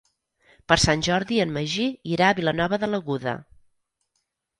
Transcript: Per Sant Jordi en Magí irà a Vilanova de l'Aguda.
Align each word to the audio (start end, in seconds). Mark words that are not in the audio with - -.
Per 0.71 0.77
Sant 0.83 1.03
Jordi 1.07 1.37
en 1.43 1.53
Magí 1.57 1.85
irà 2.13 2.29
a 2.31 2.37
Vilanova 2.39 2.79
de 2.85 2.89
l'Aguda. 2.95 3.35